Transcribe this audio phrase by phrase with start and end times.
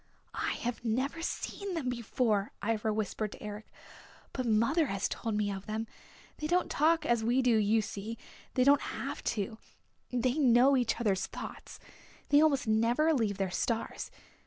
[0.33, 3.67] "I have never seen them before," Ivra whispered to Eric.
[4.33, 5.85] "But mother has told me of them.
[6.39, 8.17] They don't talk as we do you see.
[8.55, 9.59] They don't have to.
[10.11, 11.79] They know each other's thoughts.
[12.29, 14.09] They almost never leave their Stars.